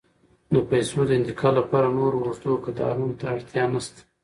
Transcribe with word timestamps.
د 0.53 0.55
پیسو 0.69 0.99
د 1.07 1.11
انتقال 1.19 1.53
لپاره 1.59 1.87
نور 1.97 2.11
اوږدو 2.17 2.53
کتارونو 2.65 3.13
ته 3.19 3.25
اړتیا 3.35 3.63
نشته. 3.73 4.01